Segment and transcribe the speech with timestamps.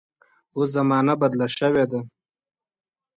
[0.55, 1.99] اوس زمانه بدله شوې ده.